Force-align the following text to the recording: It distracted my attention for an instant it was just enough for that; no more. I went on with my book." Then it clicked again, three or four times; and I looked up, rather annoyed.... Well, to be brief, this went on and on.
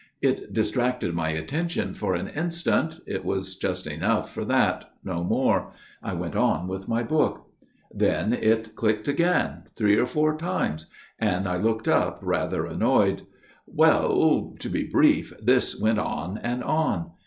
It 0.19 0.51
distracted 0.51 1.13
my 1.13 1.29
attention 1.29 1.93
for 1.93 2.15
an 2.15 2.27
instant 2.29 3.01
it 3.05 3.23
was 3.23 3.55
just 3.55 3.85
enough 3.85 4.33
for 4.33 4.43
that; 4.45 4.85
no 5.03 5.23
more. 5.23 5.73
I 6.01 6.13
went 6.15 6.35
on 6.35 6.67
with 6.67 6.87
my 6.87 7.03
book." 7.03 7.45
Then 7.93 8.33
it 8.33 8.75
clicked 8.75 9.07
again, 9.07 9.65
three 9.75 9.97
or 9.99 10.07
four 10.07 10.35
times; 10.39 10.87
and 11.19 11.47
I 11.47 11.57
looked 11.57 11.87
up, 11.87 12.17
rather 12.23 12.65
annoyed.... 12.65 13.27
Well, 13.67 14.55
to 14.57 14.69
be 14.69 14.85
brief, 14.85 15.33
this 15.39 15.79
went 15.79 15.99
on 15.99 16.39
and 16.39 16.63
on. 16.63 17.11